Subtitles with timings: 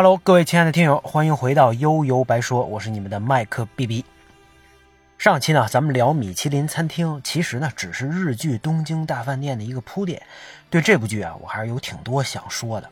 [0.00, 4.04] Hello，各位亲爱的听友，欢迎回到悠悠白说，我是你们的麦克 B B。
[5.18, 10.22] 上期呢，咱们聊米其林餐厅，其实呢，只是日剧《东京大饭店》的一个铺垫。
[10.70, 12.88] 对这部剧啊，我还是有挺多想说的。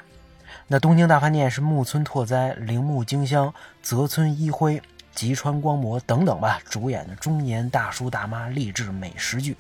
[0.67, 4.83] 那《东京大饭店》是木村拓哉、铃木京香、泽村一辉、
[5.15, 9.57] 吉川光博等等吧主演的中年大叔大妈励志美食剧，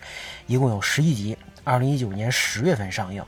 [0.48, 3.24] 一共有十一集，二零一九年十月份上映。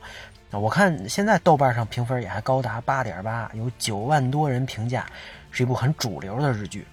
[0.53, 5.07] 我看现在豆瓣上评分也还高达八点八，有九万多人评价，
[5.51, 6.87] 是一部很主流的日剧。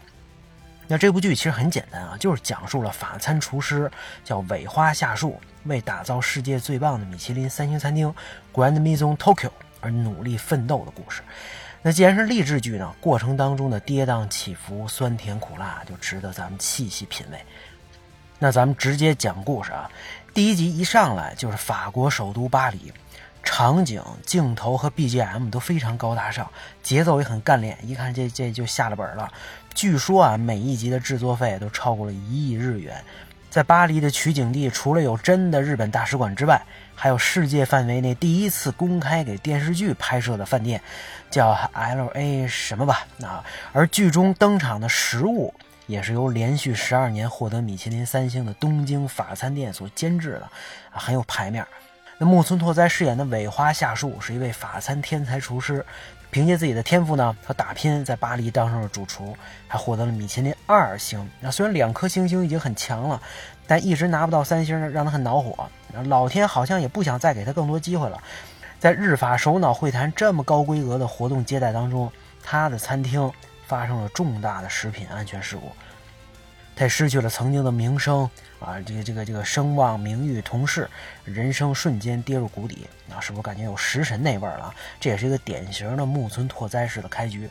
[0.88, 3.90] 那这部剧其实很简单啊，就是讲述了法餐厨师
[4.23, 8.14] 叫尾花夏树，为打造世界最棒的米其林三星餐厅
[8.54, 11.23] Grand Maison Tokyo 而努力奋斗的故事。
[11.81, 17.40] 那既然是励志剧呢，过程当中的跌宕起伏、酸甜苦辣，就值得咱们细细品味。
[18.38, 19.90] 那咱们直接讲故事啊，
[20.34, 22.92] 第一集一上来就是法国首都巴黎。
[23.46, 26.52] 场景、镜头和 BGM 都非常高大上，
[26.84, 29.32] 节奏也很干练，一看这这就下了本了。
[29.74, 33.02] 据说啊，每一集的制作费都超过了一亿日元。
[33.50, 36.62] 在巴黎的取景地，除了有真的日本大使馆之外，
[36.94, 40.82] 还有世界范围内第一次公开给电视剧拍摄的饭店，
[41.32, 43.08] 叫 LA 什么吧？
[43.23, 45.54] 啊，而剧中登场的食物
[45.88, 50.50] 也是由连续十二年获得米其林三星的东京法餐店所监制的，
[50.92, 51.66] 啊，很有排面。
[52.17, 55.85] 那木村拓哉饰演的尾花夏树是一位法餐天才厨师，
[56.31, 59.35] 凭借自己的天赋呢和打拼，在巴黎当上了主厨，
[59.67, 61.30] 还获得了米其林二星。
[61.41, 63.21] 那虽然两颗星星已经很强了，
[63.67, 65.69] 但一直拿不到三星，让他很恼火。
[66.05, 68.17] 老天好像也不想再给他更多机会了。
[68.80, 72.09] 在日法首脑会谈这么高规格的活动接待当中，
[72.41, 73.30] 他的餐厅
[73.67, 75.69] 发生了重大的食品安全事故。
[76.76, 80.90] 他失去了曾经的名声啊，这个这个这个声望、名誉、同事，
[81.23, 83.20] 人生瞬间跌入谷底啊！
[83.22, 84.73] 是不是感觉有食神那味儿了？
[85.00, 87.49] 这也是一个典型的木村拓哉式的开局。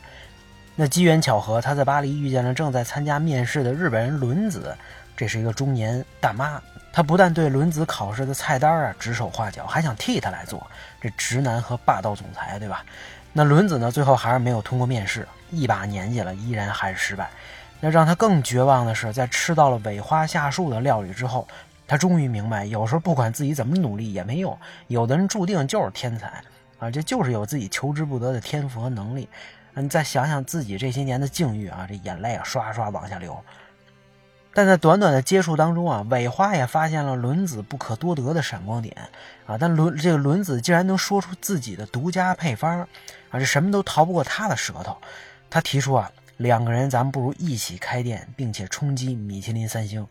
[0.75, 4.75] 那机缘巧合，他在巴黎遇见了正在参加面试的日本人轮子，
[5.15, 6.61] 这是一个中年大妈。
[6.91, 10.65] 他不但对轮子考试的菜单啊指手画脚，还想替他来做。
[11.01, 12.85] 这直男和霸道总裁，对吧？
[13.33, 17.29] 那轮子呢，最后还是没有通过面试，一把年纪了，依然还是失败。
[17.81, 21.47] 那让他更绝望的是，在吃到了尾花下树的料理之后，
[21.85, 24.57] 他终于明白，有时候不管自己怎么努力也没用。
[24.87, 26.41] 有的人注定就是天才
[26.79, 29.29] 啊，这就是有自己求之不得的天赋和能力。
[29.75, 33.37] 你再想想自己这些年的境遇啊，这眼泪啊刷刷往下流。
[34.53, 38.95] 但在短短的接触当中啊，尾花也发现了轮子不可多得的闪光点
[39.45, 39.57] 啊。
[39.59, 42.87] 但轮这个轮子竟然能说出自己的独家配方啊，
[43.33, 44.97] 这什么都逃不过他的舌头。
[45.51, 46.09] 他提出啊。
[46.37, 50.05] 两个人，咱们不如一起开店，并且冲击米其林三星，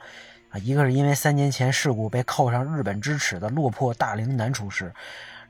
[0.50, 4.92] 啊，一个是因为三年前事故被扣上日本之耻的落魄大龄男厨师，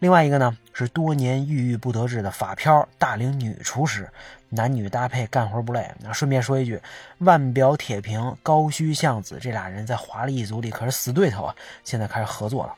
[0.01, 4.11] 另外一个呢是多年郁郁不得志的法漂大龄女厨师，
[4.49, 5.89] 男女搭配干活不累。
[6.01, 6.81] 那顺便说一句，
[7.19, 11.55] 腕表铁平、高须向子这俩人在华丽一族里可是死对头啊，
[11.85, 12.75] 现在开始合作了，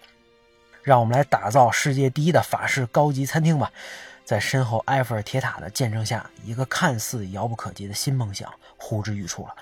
[0.82, 3.72] 让我们来打造世界第一的法式高级餐厅吧。
[4.26, 9.54] 在身后埃菲尔铁塔的见证下，一个看似遥不可及的新梦想呼之欲出了。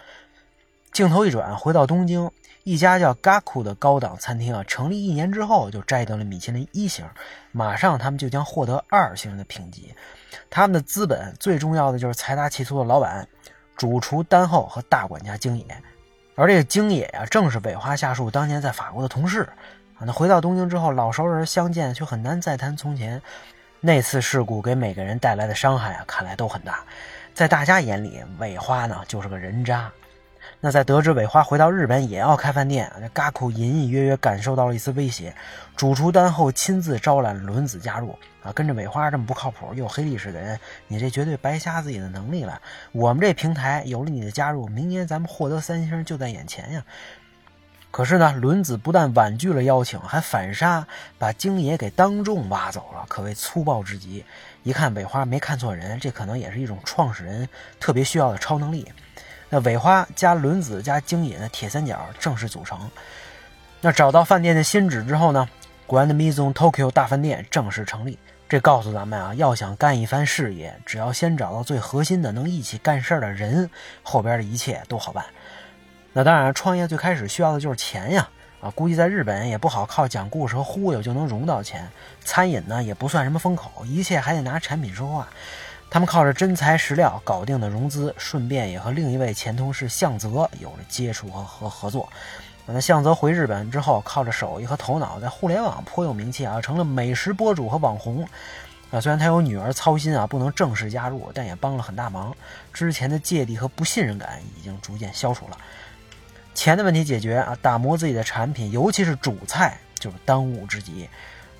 [0.91, 2.30] 镜头一转，回到东京，
[2.62, 7.04] 一家叫 Gaku 的高档餐厅啊，成立一年之后就摘得了米其林一星，
[7.53, 9.94] 马上他们就将获得二星的评级。
[10.48, 13.28] 他们的资本最重要的就是财大气粗的老板，
[13.76, 15.66] 主厨丹后和大管家京野。
[16.36, 19.42] 而这个京野啊，正是尾花下树当年在法国的同事
[19.98, 20.06] 啊。
[20.06, 23.20] 那回到东京之后，老熟人相见，却很难再谈从前。
[23.87, 26.83] 那次事故给每个人带来的伤害啊，看来都很大。
[27.34, 29.93] 在大家眼里，尾花呢就是个人渣。
[30.59, 35.34] 那在得知尾花回到日本也要开饭店，这嘎口隐隐约约感受到了一丝威胁。
[35.77, 40.59] 主厨丹后亲自招揽轮子加入啊，跟着尾花这么不靠谱又有黑历史的人，
[40.89, 42.59] 你这绝对白瞎自己的能力了。
[42.93, 46.83] 我们这平台有了你的加入，明年咱们获得三星就在眼前呀。
[47.94, 50.84] 可是呢，轮子不但婉拒了邀请，还反杀，
[51.16, 54.24] 把京野给当众挖走了，可谓粗暴至极。
[54.65, 57.48] 一看尾花没看错人，这可能也是一种创始人
[57.78, 58.91] 特别需要的超能力。
[59.48, 62.91] 那尾花加轮子加京野的铁三角正式组成。
[63.80, 65.48] 那找到饭店的新址之后呢
[65.86, 68.18] ，Grand Maison Tokyo 大饭店正式成立。
[68.48, 73.71] 这告诉咱们啊，要想干一番事业，只要先找到最核心的能一起干事的人，
[74.03, 75.24] 后边的一切都好办。
[76.16, 78.28] 那当然，创业最开始需要的就是钱呀！
[78.61, 81.91] 啊，估计在日本也不好靠讲故事和忽悠就能融到钱。
[82.25, 85.28] 餐饮呢也不算什么风口，一切还得拿产品说话。
[85.91, 92.09] 他们靠着真材实料搞定的融资，顺便也和另一位前同事向泽有了接触和和合作。
[92.65, 98.25] 那向泽回日本之后，靠着手艺和头脑，在互联网颇有名气啊，成了美食博主和网红。
[98.93, 102.33] 啊，虽然他有女儿操心啊，不能正式加入，但也帮了很大忙。
[102.72, 105.59] 之前的芥蒂和不信任感已经逐渐消除了，
[106.54, 111.09] 钱的问题解决啊，打磨自己的产品，尤其是主菜，就是当务之急。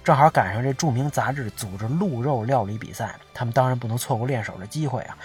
[0.05, 5.17] 正好赶上这著名杂志组织鹿肉料理比赛，他们当然不能错过练手的机会啊。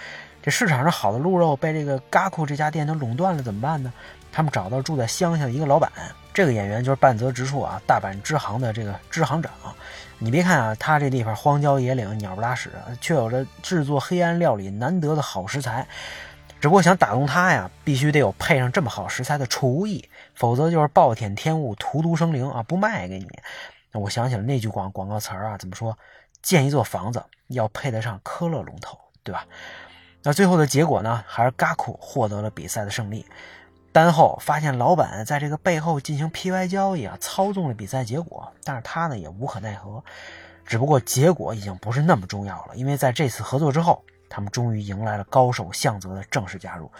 [0.42, 3.92] 这市场上好的鹿肉被这个 g a k u 这家店都垄断了，怎么办呢？
[4.32, 5.92] 他们找到住在乡下的一个老板，
[6.32, 9.52] 这个演员就是半泽直树啊，大阪支行的这个支行长。
[10.18, 12.70] 你别看啊，他这地方荒郊野岭，鸟不拉屎，
[13.02, 15.86] 却有着制作黑暗料理难得的好食材。
[16.60, 23.26] 只不过想打动他呀，必须得有配上这么好食材的厨艺，否则就是暴殄天物、荼毒生灵啊，不卖给你。
[23.92, 25.96] 那我想起了那句广广告词儿啊，怎么说？
[26.42, 29.46] 建一座房子要配得上科勒龙头，对吧？
[30.22, 33.24] 那最后的结果呢，还是 Gaku 获得了比赛的胜利。
[33.90, 40.04] 单后发现老板在这个背后进行 P Y 交易啊，操纵了比赛结果，但是他呢也无可奈何。
[40.64, 46.90] 只不过结果已经不是那么重要了，因为在这次合作之后，他们终于迎来了高手向泽的正式加入。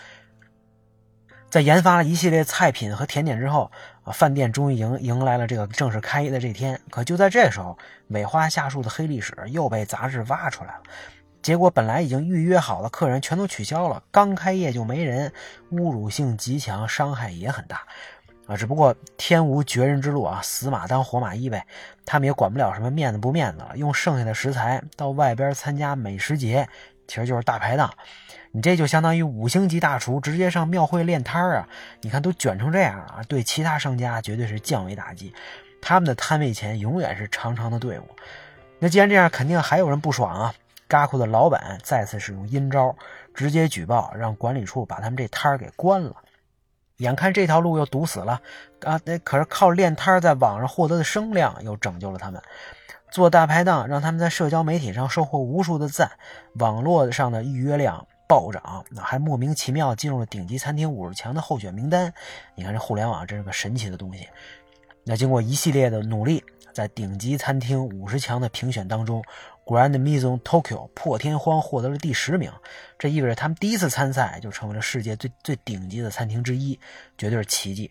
[1.49, 3.73] 在研发了一系列菜品和甜点之后，
[4.05, 6.81] 啊，饭店终于迎迎来了这个正式开业的这天。
[6.91, 7.77] 可就在这时候，
[8.09, 10.83] 尾花下树的黑历史又被杂志挖出来了。
[11.43, 15.33] 结果本来已经预约好的客人全都取消了，刚开业就没人，
[15.73, 17.83] 侮辱性极强，伤害也很大，
[18.47, 21.67] 啊，只不过天无绝人之路啊，死马当活马医呗，
[22.05, 26.69] 他们也管不了什么面子不面子了，用剩下的食材到外边参加美食节，
[27.11, 27.93] 其实就是大排档，
[28.53, 31.69] 你这就相当于五星级大厨直接上庙会练摊儿啊，
[32.03, 35.35] 你看都卷成这样了啊，对其他商家绝对是降维打击，
[35.83, 38.05] 他们的摊位前永远是长长的队伍，
[38.79, 40.55] 那既然这样，肯定还有人不爽啊。
[40.87, 42.95] 嘎库的老板再次使用阴招，
[43.35, 46.15] 直接举报，让管理处把他们这摊儿给关了。
[46.99, 48.41] 眼看这条路又堵死了，
[48.83, 52.41] 啊，那可是靠练摊儿在网上获得的声量又拯救了他们。
[53.11, 56.11] 做大排档让他们在社交媒体上收获无数的赞，
[56.55, 62.13] 网络上的预约量暴涨，还莫名其妙进入了顶级餐厅五十强的候选名单。
[62.55, 64.29] 你看这互联网真是个神奇的东西。
[65.05, 69.23] 那经过一系列的努力，在顶级餐厅五十强的评选当中。
[69.67, 72.51] Grand Maison Tokyo 破天荒获得了第十名，
[72.99, 76.77] 这意味着他们第一次参赛就成为了世界最最顶级的餐厅之一，
[77.17, 77.89] 绝对是奇迹。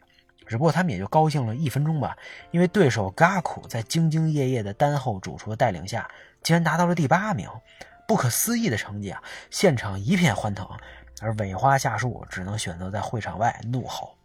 [0.49, 2.17] 只不过他们也就高兴了一分钟吧，
[2.49, 6.09] 因为对手 Gaku 在兢兢业业的单后主厨的带领下，
[6.41, 7.47] 竟然达到了第八名，
[8.07, 9.21] 不可思议的成绩啊！
[9.51, 10.67] 现场一片欢腾，
[11.21, 14.15] 而尾花下树只能选择在会场外怒吼。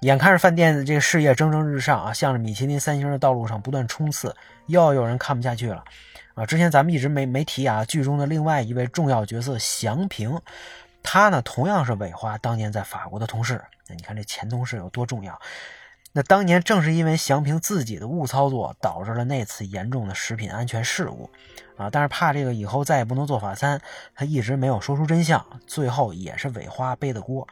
[0.00, 4.34] 眼看着饭店的这个事业蒸蒸日上啊，向着米其林三星的道路上不断冲刺，
[4.68, 5.84] 又有人看不下去了
[6.34, 6.46] 啊！
[6.46, 10.40] 之前咱们一直没没提啊，剧中的另外一位重要角色祥平，
[11.06, 13.64] 他呢同样是尾花当年在法国的同事。
[13.86, 15.40] 那你看这前同事有多重要？
[16.12, 21.30] 那当年正是因为祥平自己的误操作，导致了那次严重的食品安全事故
[21.76, 21.88] 啊！
[21.90, 23.80] 但是怕这个以后再也不能做法餐，
[24.14, 27.46] 他一直没有说出真相，最后也是尾花背的锅。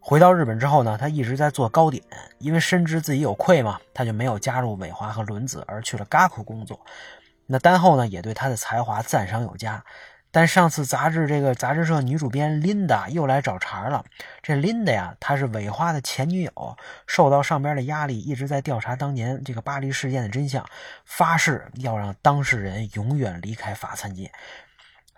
[0.00, 2.02] 回到日本之后呢，他一直在做糕点，
[2.38, 6.80] 因为深知自己有愧嘛，他就没有加入尾花和轮子，而去了 g a 工作。
[7.46, 9.84] 那丹后呢，也对他的才华赞赏有加。
[10.32, 14.02] 但上次杂志这个杂志社女主编 Linda 又来找茬了。
[14.42, 16.76] 这 Linda 呀，她是尾花的前女友，
[17.06, 20.64] 受到上边的压力，一直在调查当年这个巴黎事件的真相，
[21.04, 24.32] 发誓要让当事人永远离开法餐界。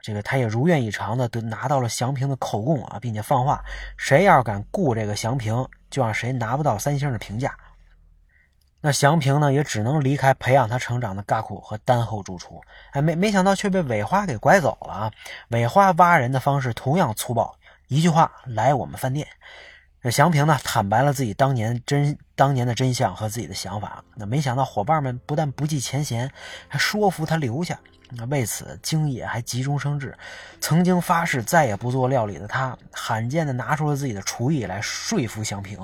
[0.02, 3.62] 这个他也如愿以偿的得拿到了祥平的口供啊，并且放话，
[3.96, 7.56] 谁要是敢雇这个祥平，就让谁拿不到三星的评价。
[8.86, 12.60] 那祥平呢，也只能离开培养他成长的嘎库和丹后住厨。
[12.90, 15.12] 哎，没没想到却被尾花给拐走了啊！
[15.48, 17.56] 尾花挖人的方式同样粗暴，
[17.88, 19.26] 一句话来我们饭店。
[20.02, 24.04] 这祥平呢，坦白了自己当年真当年的真相和自己的想法。
[24.16, 26.30] 那没想到伙伴们不但不计前嫌，
[26.68, 27.80] 还说服他留下。
[28.10, 30.14] 那为此，京野还急中生智，
[30.60, 35.78] 曾经发誓再也不做料理的他，罕见的拿出了自己的厨艺来说服祥平。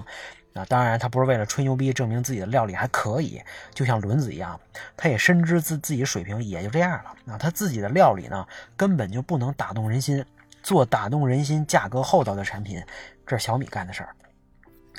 [0.54, 3.40] 啊，当然，他不是为了吹牛逼，证明自己的料理还可以，
[3.72, 4.58] 就像轮子一样，
[4.96, 7.32] 他也深知自自己水平也就这样了。
[7.32, 10.24] 啊，他自己的料理呢，根本就不能打动人心，
[10.62, 12.82] 做打动人心、价格厚道的产品，
[13.26, 14.14] 这是小米干的事儿。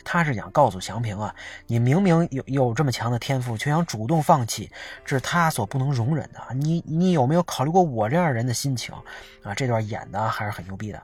[0.04, 1.36] 他是想告诉祥平啊，
[1.68, 4.72] 你明明有有这么强的天赋，却想主动放弃，
[5.06, 6.42] 这是他所不能容忍的。
[6.56, 8.96] 你你有没有考虑过我这样人的心情
[9.44, 9.54] 啊？
[9.54, 11.04] 这段演的还是很牛逼的。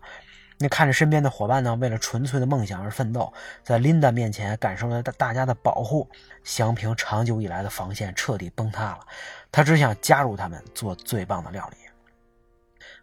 [0.59, 3.31] 那看着身边的伙伴呢，为了纯粹的梦想而奋斗，
[3.63, 6.09] 在琳达面前感受了大家的保护，
[6.43, 8.99] 祥平长久以来的防线彻底崩塌了。
[9.51, 11.77] 他只想加入他们，做最棒的料理。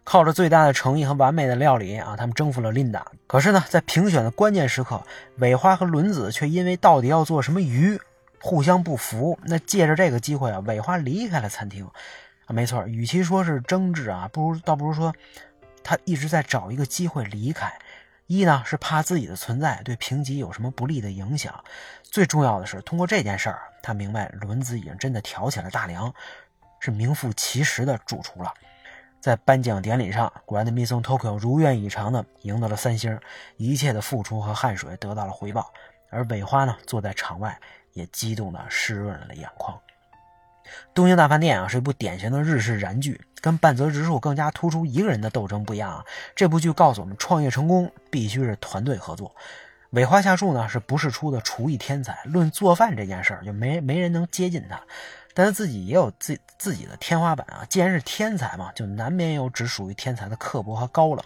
[0.03, 3.05] 靠着最大的诚意和完美的料理啊，他们征服了琳达。
[3.25, 5.01] 可是呢，在评选的关键时刻，
[5.37, 7.99] 尾花和轮子却因为到底要做什么鱼，
[8.39, 9.39] 互相不服。
[9.45, 11.89] 那借着这个机会啊，尾花离开了餐厅。
[12.45, 15.11] 啊，没错，与其说是争执啊，不如倒不如说
[15.85, 17.71] 他一直在找一个机会离开。
[18.27, 21.63] 一呢是怕自己的存在对平吉有什么不利的影响，
[22.01, 26.11] 最重要的是通过这件事儿，他明白轮子已经真的挑起了大梁，
[26.79, 28.51] 是名副其实的主厨了。
[29.21, 33.19] 在颁奖典礼上，，Grand Mission Tokyo 如愿以偿的赢得了三星，
[33.57, 35.71] 一切的付出和汗水得到了回报。
[36.09, 37.59] 而尾花呢，坐在场外
[37.93, 39.79] 也激动的湿润了眼眶。
[40.95, 46.03] 东京大饭店啊，是一部典型的日式燃剧，跟半泽直树更加突出一个人的斗争不一样啊。
[46.35, 49.35] 这部剧告诉我们，创业成功必须是团队合作。
[49.91, 54.81] 尾花下树呢，是不世出的厨艺天才，论做饭这件事儿，就没没人能接近他。
[55.35, 57.63] 但他自己也有自自己的天花板啊！
[57.69, 61.23] 既然是天才嘛，就难免有只属于天才的刻薄和高冷。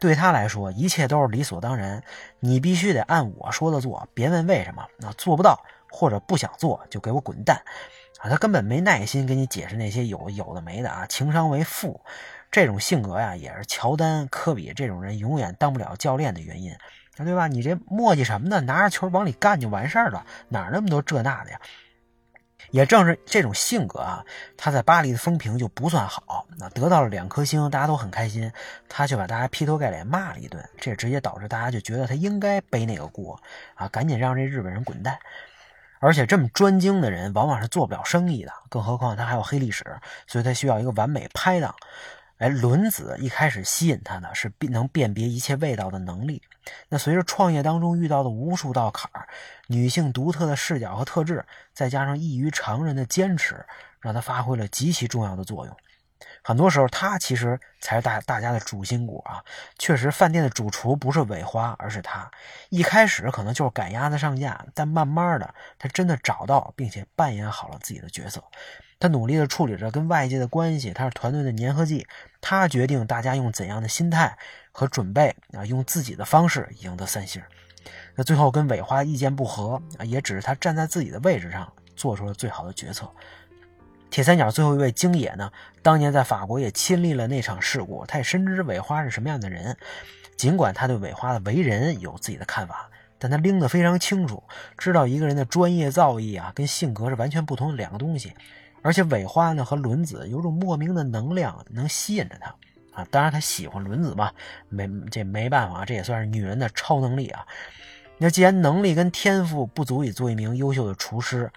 [0.00, 2.02] 对他来说，一切都是理所当然。
[2.40, 4.82] 你必须得按我说的做，别问为什么。
[4.96, 7.60] 那做不到或者不想做，就给我滚蛋！
[8.22, 11.04] 啊，他根本没耐心跟你解释那些有有的没的啊！
[11.08, 12.00] 情商为负，
[12.52, 16.72] 这种性格呀，也是乔丹、科比这种人永远当不了教练的原因，
[17.16, 17.48] 对吧？
[17.48, 18.60] 你这磨叽什么呢？
[18.60, 21.60] 拿着球往里干就完事儿了，哪那么多这那的呀？
[22.70, 24.24] 也正是这种性格啊，
[24.56, 26.46] 他在巴黎的风评就不算好。
[26.56, 28.50] 那得到了两颗星，大家都很开心，
[28.88, 33.36] 他却把大家劈头盖脸骂了一顿，这直接导致大家就觉得他应该背那个锅
[33.74, 35.18] 啊，赶紧让这日本人滚蛋。
[36.02, 39.84] 而且这么专精的人，往往是做不了生意的，更何况他还有黑历史，
[40.26, 41.72] 所以他需要一个完美拍档。
[42.38, 46.42] 哎，轮子一开始吸引他的是能辨别一切味道的能力。
[46.88, 49.28] 那随着创业当中遇到的无数道坎儿，
[49.68, 53.64] 女性独特的视角和特质，再加上异于常人的坚持，
[54.00, 55.76] 让他发挥了极其重要的作用。
[56.42, 59.42] 很多时候，他其实才是大大家的主心骨啊。
[59.78, 62.30] 确实，饭店的主厨不是尾花，而是他。
[62.68, 68.42] 一开始可能就是赶鸭子上架，但慢慢的，他真的找到并且扮演好了自己的角色。
[68.98, 72.06] 他努力的处理着跟外界的关系，他是团队的粘合剂。
[72.40, 74.36] 他决定大家用怎样的心态
[74.70, 77.42] 和准备啊，用自己的方式赢得三星。
[78.14, 83.10] 那最后跟尾花意见不合啊，也只是他站在自己的位置上做出了最好的决策。
[84.12, 85.50] 铁三角最后一位京野呢，
[85.80, 89.74] 当年在法国也亲历了那场事故，他也深知尾花是什么样的人。
[90.36, 94.42] 尽管他对尾花的为人有自己的看法，但他拎得非常清楚，
[94.76, 98.34] 知道一个人的专业造诣啊，跟性格是完全不同的两个东西。
[98.82, 102.54] 而且尾花呢和轮子有种莫名的能量能吸引着他
[102.92, 104.30] 啊，当然他喜欢轮子嘛，
[104.68, 107.46] 没这没办法，这也算是女人的超能力啊。
[108.18, 111.50] 那既然能力跟天赋不足以做一名优秀的厨师，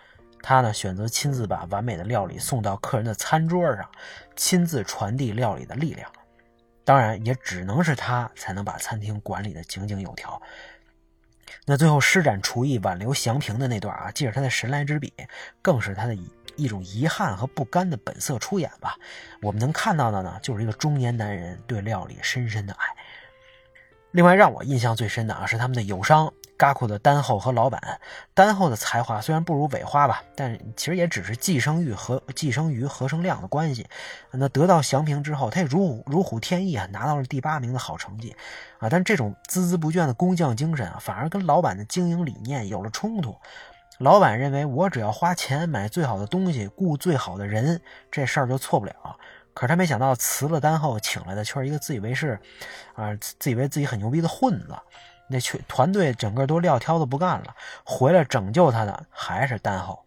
[0.45, 3.89] 他呢选择亲自把完美的料理送到客人的餐桌上，
[4.35, 6.07] 亲自传递料理的力量。
[6.83, 10.39] 当然，也只能是他才能把餐厅管理的井井有条。
[11.65, 15.11] 那最后施展厨艺挽留祥平的那段啊，既是他的神来之笔，
[15.63, 16.31] 更是他的以。
[16.57, 18.95] 一种遗憾和不甘的本色出演吧。
[19.41, 22.85] 我们能看到的呢，就是一个中年男人对料理深深的爱。
[24.11, 27.99] 另外，让我印象最深的啊，是他们的友商嘎库的丹后和老板。
[28.33, 33.87] 丹后的才华虽然不如尾花吧，但其实也只是寄生于和寄生于何生亮的关系。
[34.31, 38.35] 那得到祥平之后，他也如虎如虎添翼啊，拿到了第八名的好成绩
[38.79, 38.89] 啊。
[38.89, 43.35] 但这种孜孜不倦的工匠精神啊，反而跟老板的经营理念有了冲突。
[43.99, 47.81] 老板认为，我只要花钱买最好的东西，雇最好的人，
[48.11, 48.93] 这事儿就错不了。
[49.53, 52.37] 可是他没想到，辞了单后请来的却是一个自以为是，
[52.93, 54.75] 啊，自以为自己很牛逼的混子。
[55.27, 60.03] 那全团队整个都撂挑子不干了，回来拯救他的还是单后。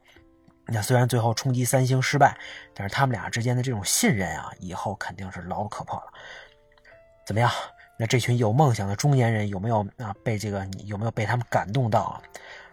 [0.66, 2.36] 那虽然最后冲击三星失败，
[2.74, 6.12] 但是他们俩之间的这种信任啊，以后肯定是牢不可破了。
[7.26, 7.50] 怎么样？
[8.00, 10.14] 那这群有梦想的中年人有没有啊？
[10.22, 12.22] 被这个有没有被他们感动到啊？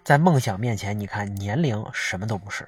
[0.03, 2.67] 在梦想面前，你看年龄什么都不是。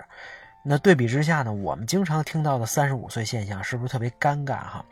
[0.64, 1.54] 那对比之下呢？
[1.54, 4.86] 我们经常听到的三十五岁现象，是不是特别尴尬哈？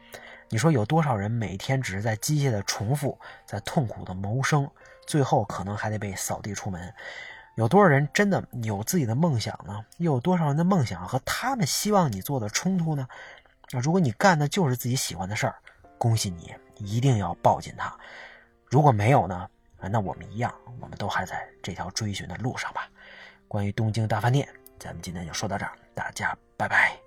[0.50, 4.70] 你说有多少人每天只是在机械的重复，在痛苦的谋生，
[5.08, 6.94] 最后可能还得被扫地出门？
[7.56, 9.86] 有多少人真的有自己的梦想呢？
[9.98, 13.08] 又有多少人的梦想和他们希望你做的冲突呢？
[13.72, 15.56] 那如果你干的就是自己喜欢的事儿，
[15.98, 17.98] 恭喜你，一定要抱紧它。
[18.66, 19.50] 如果没有呢？
[19.90, 22.90] 那我们一样，我们都还在这条追寻的路上吧。
[23.48, 24.50] 关于东京大饭店，
[24.80, 27.05] 咱们今天就说到这儿，大家拜拜。